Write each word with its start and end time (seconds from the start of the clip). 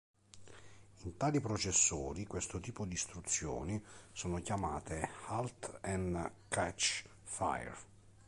In 1.03 1.13
altri 1.19 1.39
processori 1.41 2.25
questo 2.25 2.59
tipo 2.59 2.85
di 2.85 2.95
istruzioni 2.95 3.79
sono 4.11 4.41
chiamate 4.41 5.07
Halt 5.27 5.77
and 5.83 6.31
Catch 6.47 7.03
Fire. 7.21 7.75